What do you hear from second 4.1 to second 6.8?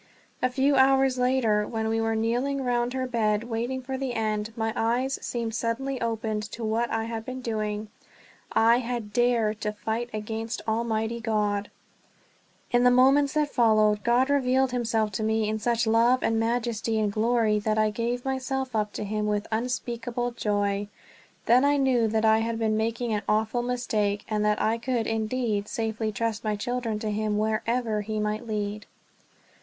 end, my eyes seemed suddenly opened to